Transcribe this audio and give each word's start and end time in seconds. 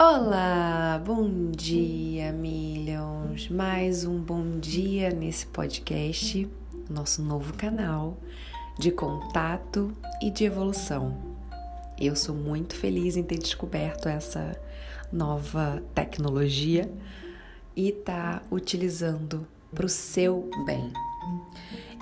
Olá, 0.00 1.02
bom 1.04 1.50
dia, 1.50 2.30
Millions! 2.30 3.48
Mais 3.48 4.04
um 4.04 4.20
bom 4.20 4.60
dia 4.60 5.10
nesse 5.10 5.44
podcast, 5.44 6.48
nosso 6.88 7.20
novo 7.20 7.52
canal 7.54 8.16
de 8.78 8.92
contato 8.92 9.92
e 10.22 10.30
de 10.30 10.44
evolução. 10.44 11.18
Eu 12.00 12.14
sou 12.14 12.32
muito 12.32 12.76
feliz 12.76 13.16
em 13.16 13.24
ter 13.24 13.38
descoberto 13.38 14.08
essa 14.08 14.56
nova 15.12 15.82
tecnologia 15.96 16.88
e 17.74 17.90
tá 17.90 18.40
utilizando 18.52 19.48
para 19.74 19.84
o 19.84 19.88
seu 19.88 20.48
bem. 20.64 20.92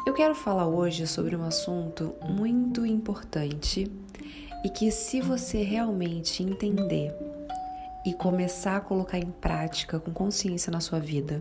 Eu 0.06 0.12
quero 0.12 0.34
falar 0.34 0.66
hoje 0.66 1.06
sobre 1.06 1.34
um 1.34 1.44
assunto 1.44 2.14
muito 2.28 2.84
importante 2.84 3.90
e 4.62 4.68
que, 4.68 4.90
se 4.90 5.22
você 5.22 5.62
realmente 5.62 6.42
entender 6.42 7.35
e 8.06 8.14
começar 8.14 8.76
a 8.76 8.80
colocar 8.80 9.18
em 9.18 9.32
prática 9.32 9.98
com 9.98 10.12
consciência 10.12 10.70
na 10.70 10.78
sua 10.78 11.00
vida, 11.00 11.40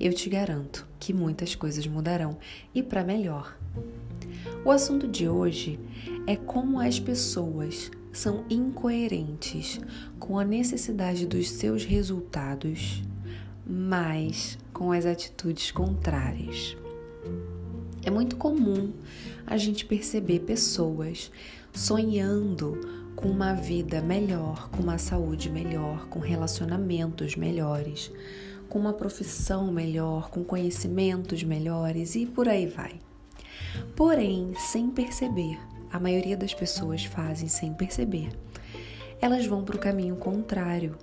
eu 0.00 0.12
te 0.12 0.28
garanto 0.28 0.84
que 0.98 1.14
muitas 1.14 1.54
coisas 1.54 1.86
mudarão 1.86 2.36
e 2.74 2.82
para 2.82 3.04
melhor. 3.04 3.56
O 4.64 4.72
assunto 4.72 5.06
de 5.06 5.28
hoje 5.28 5.78
é 6.26 6.34
como 6.34 6.80
as 6.80 6.98
pessoas 6.98 7.92
são 8.12 8.44
incoerentes 8.50 9.80
com 10.18 10.36
a 10.36 10.44
necessidade 10.44 11.28
dos 11.28 11.48
seus 11.48 11.84
resultados, 11.84 13.04
mas 13.64 14.58
com 14.72 14.90
as 14.90 15.06
atitudes 15.06 15.70
contrárias. 15.70 16.76
É 18.02 18.10
muito 18.10 18.34
comum 18.34 18.92
a 19.46 19.56
gente 19.56 19.84
perceber 19.84 20.40
pessoas 20.40 21.30
sonhando 21.72 22.99
com 23.14 23.28
uma 23.28 23.54
vida 23.54 24.00
melhor, 24.00 24.68
com 24.70 24.82
uma 24.82 24.98
saúde 24.98 25.50
melhor, 25.50 26.06
com 26.08 26.18
relacionamentos 26.18 27.36
melhores, 27.36 28.10
com 28.68 28.78
uma 28.78 28.92
profissão 28.92 29.70
melhor, 29.70 30.30
com 30.30 30.44
conhecimentos 30.44 31.42
melhores 31.42 32.14
e 32.14 32.26
por 32.26 32.48
aí 32.48 32.66
vai. 32.66 32.98
Porém, 33.96 34.52
sem 34.56 34.90
perceber, 34.90 35.58
a 35.92 35.98
maioria 35.98 36.36
das 36.36 36.54
pessoas 36.54 37.04
fazem 37.04 37.48
sem 37.48 37.74
perceber. 37.74 38.30
Elas 39.20 39.44
vão 39.46 39.64
para 39.64 39.76
o 39.76 39.80
caminho 39.80 40.16
contrário 40.16 40.96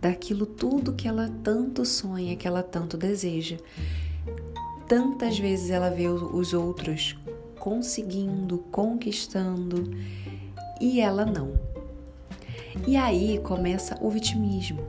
daquilo 0.00 0.44
tudo 0.44 0.94
que 0.94 1.06
ela 1.06 1.30
tanto 1.44 1.84
sonha, 1.84 2.36
que 2.36 2.48
ela 2.48 2.62
tanto 2.62 2.96
deseja. 2.96 3.58
Tantas 4.88 5.38
vezes 5.38 5.70
ela 5.70 5.88
vê 5.88 6.08
os 6.08 6.52
outros 6.52 7.16
conseguindo, 7.58 8.58
conquistando 8.72 9.88
e 10.82 11.00
ela 11.00 11.24
não. 11.24 11.54
E 12.88 12.96
aí 12.96 13.38
começa 13.38 13.96
o 14.02 14.10
vitimismo, 14.10 14.82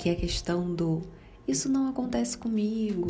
que 0.00 0.08
é 0.08 0.12
a 0.12 0.16
questão 0.16 0.74
do 0.74 1.02
isso 1.46 1.68
não 1.68 1.88
acontece 1.88 2.36
comigo, 2.36 3.06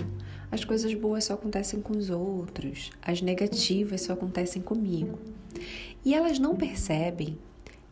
as 0.52 0.62
coisas 0.62 0.92
boas 0.92 1.24
só 1.24 1.32
acontecem 1.32 1.80
com 1.80 1.96
os 1.96 2.10
outros, 2.10 2.90
as 3.00 3.22
negativas 3.22 4.02
só 4.02 4.12
acontecem 4.12 4.60
comigo. 4.60 5.18
E 6.04 6.14
elas 6.14 6.38
não 6.38 6.54
percebem 6.54 7.38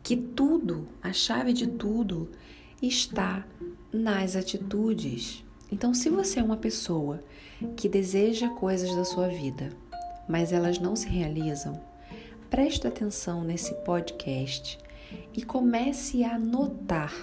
que 0.03 0.15
tudo, 0.15 0.87
a 1.01 1.11
chave 1.11 1.51
de 1.51 1.65
tudo, 1.65 2.29
está 2.79 3.43
nas 3.91 4.35
atitudes. 4.35 5.43
Então, 5.71 5.95
se 5.95 6.09
você 6.09 6.39
é 6.39 6.43
uma 6.43 6.57
pessoa 6.57 7.23
que 7.75 7.89
deseja 7.89 8.49
coisas 8.49 8.95
da 8.95 9.03
sua 9.03 9.27
vida, 9.29 9.71
mas 10.29 10.53
elas 10.53 10.77
não 10.77 10.95
se 10.95 11.07
realizam, 11.07 11.81
preste 12.55 12.87
atenção 12.87 13.43
nesse 13.43 13.73
podcast 13.73 14.79
e 15.33 15.43
comece 15.43 16.23
a 16.23 16.39
notar 16.39 17.13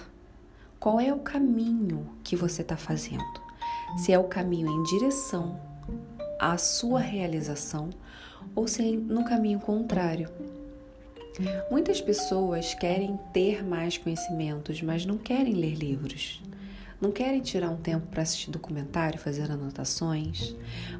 qual 0.79 0.99
é 0.99 1.11
o 1.11 1.21
caminho 1.21 2.07
que 2.23 2.35
você 2.35 2.61
está 2.61 2.77
fazendo. 2.77 3.41
Se 3.97 4.13
é 4.13 4.19
o 4.19 4.25
caminho 4.25 4.69
em 4.69 4.83
direção 4.83 5.59
à 6.39 6.55
sua 6.59 6.99
realização 6.99 7.89
ou 8.55 8.67
se 8.67 8.87
é 8.87 8.95
no 8.95 9.25
caminho 9.25 9.59
contrário. 9.59 10.29
Muitas 11.71 11.99
pessoas 11.99 12.75
querem 12.75 13.17
ter 13.33 13.65
mais 13.65 13.97
conhecimentos, 13.97 14.83
mas 14.83 15.03
não 15.03 15.17
querem 15.17 15.55
ler 15.55 15.73
livros. 15.73 16.43
Não 17.01 17.11
querem 17.11 17.41
tirar 17.41 17.69
um 17.69 17.77
tempo 17.77 18.07
para 18.07 18.21
assistir 18.21 18.51
documentário, 18.51 19.19
fazer 19.19 19.51
anotações? 19.51 20.55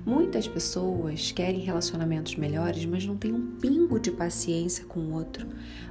Muitas 0.05 0.47
pessoas 0.47 1.31
querem 1.31 1.61
relacionamentos 1.61 2.35
melhores, 2.35 2.85
mas 2.85 3.05
não 3.05 3.15
têm 3.15 3.33
um 3.33 3.55
pingo 3.57 3.99
de 3.99 4.11
paciência 4.11 4.85
com 4.85 4.99
o 4.99 5.13
outro 5.13 5.47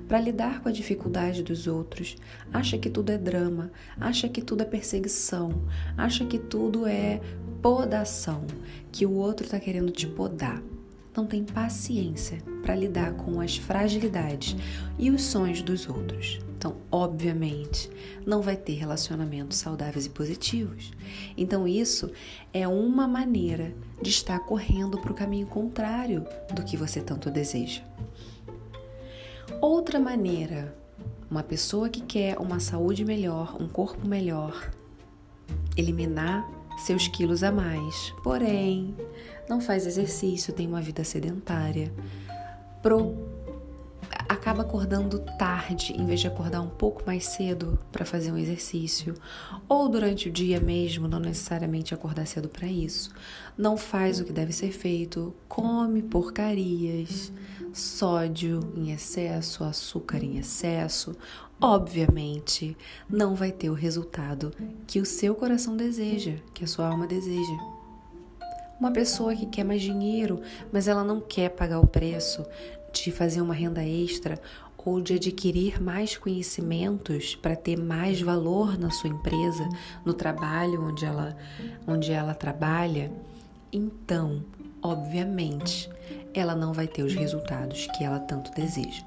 para 0.06 0.20
lidar 0.20 0.60
com 0.60 0.68
a 0.68 0.72
dificuldade 0.72 1.42
dos 1.42 1.66
outros. 1.66 2.16
Acha 2.52 2.76
que 2.76 2.90
tudo 2.90 3.10
é 3.10 3.18
drama, 3.18 3.70
acha 3.98 4.28
que 4.28 4.42
tudo 4.42 4.62
é 4.62 4.66
perseguição, 4.66 5.62
acha 5.96 6.24
que 6.26 6.38
tudo 6.38 6.86
é 6.86 7.20
podação, 7.62 8.44
que 8.90 9.06
o 9.06 9.12
outro 9.12 9.46
está 9.46 9.58
querendo 9.58 9.90
te 9.90 10.06
podar 10.06 10.62
não 11.14 11.26
tem 11.26 11.44
paciência 11.44 12.38
para 12.62 12.74
lidar 12.74 13.12
com 13.14 13.40
as 13.40 13.56
fragilidades 13.56 14.56
e 14.98 15.10
os 15.10 15.22
sonhos 15.22 15.62
dos 15.62 15.88
outros. 15.88 16.40
Então, 16.56 16.76
obviamente, 16.92 17.90
não 18.24 18.40
vai 18.40 18.56
ter 18.56 18.74
relacionamentos 18.74 19.58
saudáveis 19.58 20.06
e 20.06 20.10
positivos. 20.10 20.92
Então, 21.36 21.66
isso 21.66 22.10
é 22.52 22.68
uma 22.68 23.08
maneira 23.08 23.74
de 24.00 24.10
estar 24.10 24.38
correndo 24.40 24.96
para 24.98 25.10
o 25.10 25.14
caminho 25.14 25.46
contrário 25.46 26.24
do 26.54 26.62
que 26.62 26.76
você 26.76 27.00
tanto 27.00 27.30
deseja. 27.30 27.82
Outra 29.60 29.98
maneira, 29.98 30.72
uma 31.28 31.42
pessoa 31.42 31.88
que 31.88 32.00
quer 32.00 32.38
uma 32.38 32.60
saúde 32.60 33.04
melhor, 33.04 33.60
um 33.60 33.66
corpo 33.66 34.06
melhor, 34.06 34.70
eliminar 35.76 36.48
seus 36.78 37.08
quilos 37.08 37.42
a 37.42 37.52
mais, 37.52 38.14
porém 38.22 38.94
não 39.48 39.60
faz 39.60 39.86
exercício, 39.86 40.52
tem 40.52 40.66
uma 40.66 40.80
vida 40.80 41.04
sedentária, 41.04 41.92
pro 42.82 43.31
acaba 44.28 44.62
acordando 44.62 45.18
tarde 45.38 45.92
em 45.92 46.04
vez 46.04 46.20
de 46.20 46.26
acordar 46.26 46.60
um 46.60 46.68
pouco 46.68 47.02
mais 47.06 47.26
cedo 47.26 47.78
para 47.90 48.04
fazer 48.04 48.32
um 48.32 48.36
exercício, 48.36 49.14
ou 49.68 49.88
durante 49.88 50.28
o 50.28 50.32
dia 50.32 50.60
mesmo, 50.60 51.08
não 51.08 51.20
necessariamente 51.20 51.94
acordar 51.94 52.26
cedo 52.26 52.48
para 52.48 52.66
isso. 52.66 53.10
Não 53.56 53.76
faz 53.76 54.20
o 54.20 54.24
que 54.24 54.32
deve 54.32 54.52
ser 54.52 54.72
feito, 54.72 55.34
come 55.48 56.02
porcarias, 56.02 57.32
sódio 57.72 58.72
em 58.76 58.92
excesso, 58.92 59.64
açúcar 59.64 60.22
em 60.22 60.38
excesso. 60.38 61.16
Obviamente, 61.60 62.76
não 63.08 63.34
vai 63.34 63.52
ter 63.52 63.70
o 63.70 63.74
resultado 63.74 64.52
que 64.86 65.00
o 65.00 65.06
seu 65.06 65.34
coração 65.34 65.76
deseja, 65.76 66.34
que 66.52 66.64
a 66.64 66.66
sua 66.66 66.88
alma 66.88 67.06
deseja. 67.06 67.56
Uma 68.80 68.90
pessoa 68.90 69.36
que 69.36 69.46
quer 69.46 69.62
mais 69.62 69.80
dinheiro, 69.80 70.40
mas 70.72 70.88
ela 70.88 71.04
não 71.04 71.20
quer 71.20 71.50
pagar 71.50 71.78
o 71.78 71.86
preço 71.86 72.44
de 72.92 73.10
fazer 73.10 73.40
uma 73.40 73.54
renda 73.54 73.84
extra 73.84 74.40
ou 74.84 75.00
de 75.00 75.14
adquirir 75.14 75.80
mais 75.80 76.16
conhecimentos 76.16 77.36
para 77.36 77.54
ter 77.54 77.76
mais 77.76 78.20
valor 78.20 78.78
na 78.78 78.90
sua 78.90 79.10
empresa, 79.10 79.68
no 80.04 80.12
trabalho 80.12 80.88
onde 80.88 81.04
ela, 81.04 81.36
onde 81.86 82.12
ela 82.12 82.34
trabalha, 82.34 83.10
então, 83.72 84.44
obviamente, 84.82 85.88
ela 86.34 86.54
não 86.54 86.72
vai 86.72 86.86
ter 86.86 87.02
os 87.02 87.14
resultados 87.14 87.86
que 87.96 88.04
ela 88.04 88.18
tanto 88.18 88.52
deseja. 88.52 89.02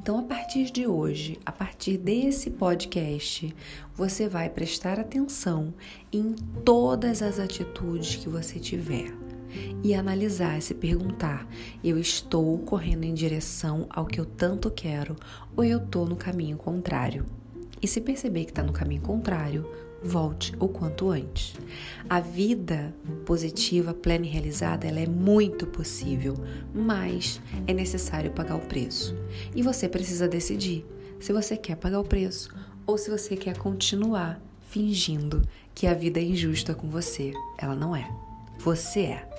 Então, 0.00 0.18
a 0.18 0.22
partir 0.22 0.70
de 0.70 0.86
hoje, 0.86 1.38
a 1.44 1.50
partir 1.50 1.98
desse 1.98 2.50
podcast, 2.50 3.54
você 3.94 4.28
vai 4.28 4.48
prestar 4.48 5.00
atenção 5.00 5.74
em 6.12 6.34
todas 6.64 7.22
as 7.22 7.40
atitudes 7.40 8.16
que 8.16 8.28
você 8.28 8.60
tiver 8.60 9.25
e 9.82 9.94
analisar, 9.94 10.60
se 10.60 10.74
perguntar: 10.74 11.46
eu 11.82 11.98
estou 11.98 12.58
correndo 12.58 13.04
em 13.04 13.14
direção 13.14 13.86
ao 13.90 14.06
que 14.06 14.20
eu 14.20 14.26
tanto 14.26 14.70
quero 14.70 15.16
ou 15.56 15.64
eu 15.64 15.78
estou 15.78 16.06
no 16.06 16.16
caminho 16.16 16.56
contrário? 16.56 17.24
E 17.80 17.86
se 17.86 18.00
perceber 18.00 18.44
que 18.44 18.50
está 18.50 18.62
no 18.62 18.72
caminho 18.72 19.02
contrário, 19.02 19.68
volte 20.02 20.54
o 20.58 20.68
quanto 20.68 21.10
antes. 21.10 21.54
A 22.08 22.20
vida 22.20 22.94
positiva, 23.24 23.92
plena 23.92 24.26
e 24.26 24.28
realizada, 24.28 24.86
ela 24.86 25.00
é 25.00 25.06
muito 25.06 25.66
possível, 25.66 26.34
mas 26.74 27.40
é 27.66 27.74
necessário 27.74 28.30
pagar 28.30 28.56
o 28.56 28.66
preço. 28.66 29.14
E 29.54 29.62
você 29.62 29.88
precisa 29.88 30.28
decidir 30.28 30.86
se 31.20 31.32
você 31.32 31.56
quer 31.56 31.76
pagar 31.76 32.00
o 32.00 32.04
preço 32.04 32.54
ou 32.86 32.96
se 32.96 33.10
você 33.10 33.36
quer 33.36 33.58
continuar 33.58 34.40
fingindo 34.68 35.42
que 35.74 35.86
a 35.86 35.94
vida 35.94 36.20
é 36.20 36.22
injusta 36.22 36.74
com 36.74 36.88
você. 36.88 37.32
Ela 37.58 37.74
não 37.74 37.94
é. 37.94 38.08
Você 38.58 39.00
é. 39.00 39.35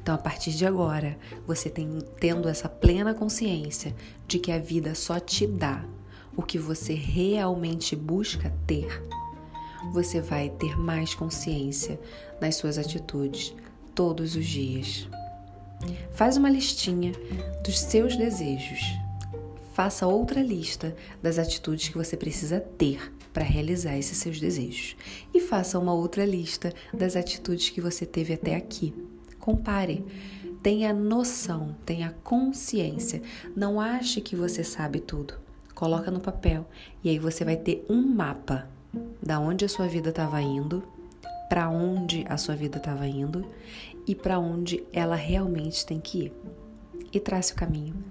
Então, 0.00 0.14
a 0.14 0.18
partir 0.18 0.52
de 0.52 0.66
agora, 0.66 1.18
você 1.46 1.70
tem, 1.70 1.98
tendo 2.20 2.48
essa 2.48 2.68
plena 2.68 3.14
consciência 3.14 3.94
de 4.26 4.38
que 4.38 4.52
a 4.52 4.58
vida 4.58 4.94
só 4.94 5.18
te 5.18 5.46
dá 5.46 5.84
o 6.36 6.42
que 6.42 6.58
você 6.58 6.94
realmente 6.94 7.94
busca 7.94 8.52
ter, 8.66 9.02
você 9.92 10.20
vai 10.20 10.48
ter 10.48 10.78
mais 10.78 11.14
consciência 11.14 12.00
nas 12.40 12.56
suas 12.56 12.78
atitudes 12.78 13.54
todos 13.94 14.34
os 14.34 14.46
dias. 14.46 15.08
Faz 16.12 16.36
uma 16.36 16.50
listinha 16.50 17.12
dos 17.62 17.78
seus 17.78 18.16
desejos. 18.16 18.80
faça 19.74 20.06
outra 20.06 20.40
lista 20.40 20.94
das 21.20 21.36
atitudes 21.36 21.88
que 21.88 21.98
você 21.98 22.16
precisa 22.16 22.60
ter 22.60 23.12
para 23.32 23.42
realizar 23.42 23.98
esses 23.98 24.16
seus 24.18 24.38
desejos. 24.38 24.96
E 25.34 25.40
faça 25.40 25.80
uma 25.80 25.92
outra 25.92 26.24
lista 26.24 26.72
das 26.92 27.16
atitudes 27.16 27.70
que 27.70 27.80
você 27.80 28.06
teve 28.06 28.32
até 28.32 28.54
aqui. 28.54 28.94
Compare. 29.44 30.02
Tenha 30.62 30.94
noção, 30.94 31.76
tenha 31.84 32.14
consciência. 32.24 33.20
Não 33.54 33.78
ache 33.78 34.22
que 34.22 34.34
você 34.34 34.64
sabe 34.64 35.00
tudo. 35.00 35.34
Coloca 35.74 36.10
no 36.10 36.18
papel 36.18 36.66
e 37.02 37.10
aí 37.10 37.18
você 37.18 37.44
vai 37.44 37.54
ter 37.54 37.84
um 37.86 38.00
mapa 38.00 38.66
da 39.22 39.38
onde 39.38 39.66
a 39.66 39.68
sua 39.68 39.86
vida 39.86 40.08
estava 40.08 40.40
indo, 40.40 40.82
para 41.46 41.68
onde 41.68 42.24
a 42.26 42.38
sua 42.38 42.56
vida 42.56 42.78
estava 42.78 43.06
indo 43.06 43.44
e 44.06 44.14
para 44.14 44.38
onde 44.38 44.82
ela 44.94 45.14
realmente 45.14 45.84
tem 45.84 46.00
que 46.00 46.22
ir. 46.22 46.32
E 47.12 47.20
trace 47.20 47.52
o 47.52 47.56
caminho. 47.56 48.02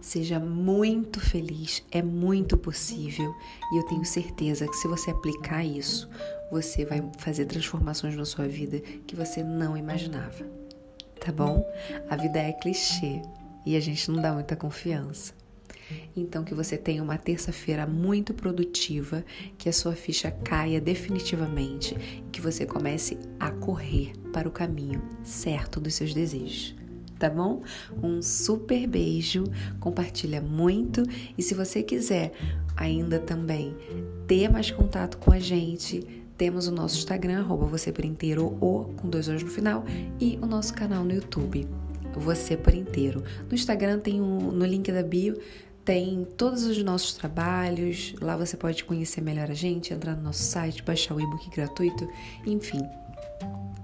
Seja 0.00 0.40
muito 0.40 1.20
feliz, 1.20 1.84
é 1.92 2.02
muito 2.02 2.56
possível 2.56 3.32
e 3.72 3.76
eu 3.76 3.84
tenho 3.84 4.04
certeza 4.04 4.66
que 4.66 4.74
se 4.74 4.88
você 4.88 5.12
aplicar 5.12 5.64
isso, 5.64 6.10
você 6.50 6.84
vai 6.84 7.00
fazer 7.16 7.44
transformações 7.44 8.16
na 8.16 8.24
sua 8.24 8.48
vida 8.48 8.80
que 9.06 9.14
você 9.14 9.44
não 9.44 9.76
imaginava. 9.76 10.59
Tá 11.20 11.30
bom? 11.30 11.70
A 12.08 12.16
vida 12.16 12.38
é 12.38 12.52
clichê 12.52 13.20
e 13.64 13.76
a 13.76 13.80
gente 13.80 14.10
não 14.10 14.20
dá 14.20 14.32
muita 14.32 14.56
confiança. 14.56 15.34
Então, 16.16 16.44
que 16.44 16.54
você 16.54 16.76
tenha 16.76 17.02
uma 17.02 17.18
terça-feira 17.18 17.86
muito 17.86 18.32
produtiva, 18.32 19.24
que 19.58 19.68
a 19.68 19.72
sua 19.72 19.92
ficha 19.94 20.30
caia 20.30 20.80
definitivamente 20.80 21.96
e 22.26 22.30
que 22.30 22.40
você 22.40 22.64
comece 22.64 23.18
a 23.38 23.50
correr 23.50 24.12
para 24.32 24.48
o 24.48 24.52
caminho 24.52 25.02
certo 25.22 25.80
dos 25.80 25.94
seus 25.94 26.14
desejos. 26.14 26.74
Tá 27.18 27.28
bom? 27.28 27.62
Um 28.02 28.22
super 28.22 28.86
beijo, 28.86 29.44
compartilha 29.78 30.40
muito 30.40 31.02
e 31.36 31.42
se 31.42 31.52
você 31.54 31.82
quiser 31.82 32.32
ainda 32.74 33.18
também 33.18 33.76
ter 34.26 34.48
mais 34.48 34.70
contato 34.70 35.18
com 35.18 35.30
a 35.30 35.38
gente, 35.38 36.19
temos 36.40 36.66
o 36.66 36.72
nosso 36.72 36.96
Instagram, 36.96 37.40
arroba 37.40 37.66
você 37.66 37.92
por 37.92 38.02
inteiro 38.02 38.56
ou 38.62 38.86
com 38.96 39.10
dois 39.10 39.28
olhos 39.28 39.42
no 39.42 39.50
final, 39.50 39.84
e 40.18 40.38
o 40.40 40.46
nosso 40.46 40.72
canal 40.72 41.04
no 41.04 41.12
YouTube, 41.12 41.68
você 42.14 42.56
por 42.56 42.72
inteiro. 42.72 43.22
No 43.46 43.54
Instagram 43.54 43.98
tem 43.98 44.22
um, 44.22 44.50
no 44.50 44.64
link 44.64 44.90
da 44.90 45.02
bio 45.02 45.38
tem 45.84 46.26
todos 46.38 46.64
os 46.64 46.82
nossos 46.82 47.12
trabalhos. 47.12 48.14
Lá 48.22 48.38
você 48.38 48.56
pode 48.56 48.84
conhecer 48.84 49.20
melhor 49.20 49.50
a 49.50 49.54
gente, 49.54 49.92
entrar 49.92 50.16
no 50.16 50.22
nosso 50.22 50.42
site, 50.42 50.82
baixar 50.82 51.14
o 51.14 51.20
e-book 51.20 51.50
gratuito, 51.50 52.08
enfim. 52.46 52.80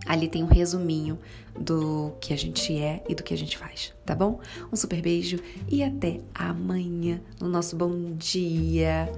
Ali 0.06 0.26
tem 0.26 0.42
um 0.42 0.48
resuminho 0.48 1.18
do 1.58 2.14
que 2.22 2.32
a 2.32 2.38
gente 2.38 2.74
é 2.78 3.02
e 3.06 3.14
do 3.14 3.22
que 3.22 3.34
a 3.34 3.36
gente 3.36 3.58
faz, 3.58 3.92
tá 4.06 4.14
bom? 4.14 4.40
Um 4.72 4.76
super 4.76 5.02
beijo 5.02 5.38
e 5.68 5.82
até 5.82 6.20
amanhã 6.34 7.20
no 7.38 7.48
nosso 7.48 7.76
bom 7.76 8.14
dia. 8.16 9.12